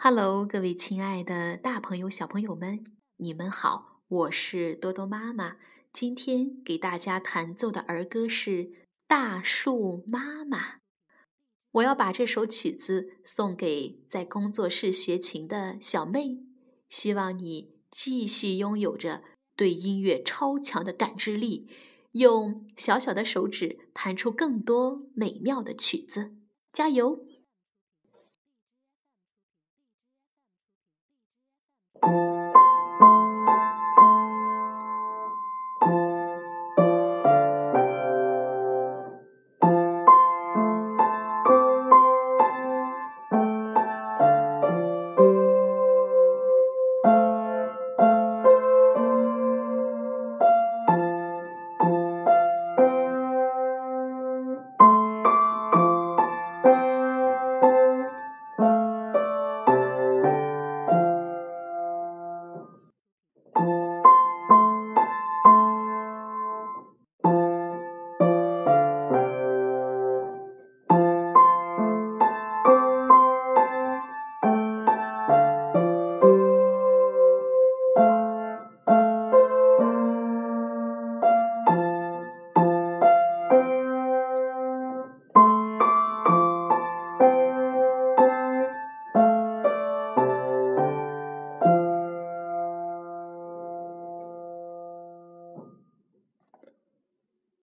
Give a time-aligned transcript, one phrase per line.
[0.00, 2.84] Hello，各位亲爱的大朋友、小朋友们，
[3.16, 5.56] 你们好，我是多多妈妈。
[5.92, 8.50] 今天给大家弹奏的儿歌是
[9.08, 10.58] 《大树妈妈》。
[11.72, 16.44] 我要把这首曲子送给在工作室学琴的小妹，
[16.88, 19.24] 希望你继续拥有着
[19.56, 21.68] 对音乐超强的感知力，
[22.12, 26.36] 用小小的手指弹出更多美妙的曲子。
[26.72, 27.26] 加油
[31.96, 32.27] ！thank you